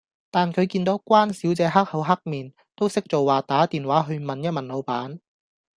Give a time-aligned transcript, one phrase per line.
[0.31, 5.19] 但佢見到關小姐黑口黑面，都識做話打電話去問一問老闆